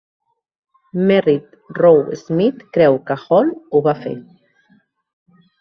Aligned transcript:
Merrit 1.11 1.77
Roe 1.79 2.17
Smith 2.23 2.65
creu 2.79 2.99
que 3.11 3.21
Hall 3.27 3.55
ho 3.69 3.83
va 3.89 3.97
fer. 4.03 4.19